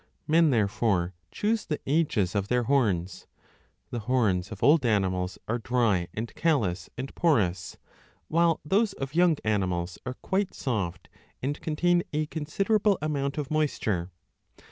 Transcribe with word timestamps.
Men, 0.25 0.49
therefore, 0.49 1.13
choose 1.31 1.63
the 1.67 1.79
ages 1.85 2.33
of 2.33 2.47
their 2.47 2.63
horns; 2.63 3.27
the 3.91 3.99
horns 3.99 4.51
of 4.51 4.63
old 4.63 4.83
animals 4.83 5.37
are 5.47 5.59
dry 5.59 6.07
and 6.11 6.33
callous 6.33 6.89
and 6.97 7.13
porous, 7.13 7.77
while 8.27 8.59
those 8.65 8.93
of 8.93 9.13
young 9.13 9.37
animals 9.43 9.99
are 10.03 10.15
quite 10.23 10.55
soft 10.55 11.07
and 11.43 11.61
contain 11.61 12.01
a 12.13 12.25
considerable 12.25 12.97
amount 12.99 13.37
of 13.37 13.51
moisture. 13.51 14.09